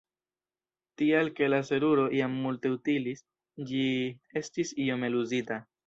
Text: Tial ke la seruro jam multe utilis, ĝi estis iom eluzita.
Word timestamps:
Tial 1.01 1.29
ke 1.41 1.49
la 1.55 1.59
seruro 1.67 2.07
jam 2.21 2.39
multe 2.47 2.73
utilis, 2.79 3.25
ĝi 3.71 3.87
estis 4.45 4.77
iom 4.89 5.11
eluzita. 5.13 5.65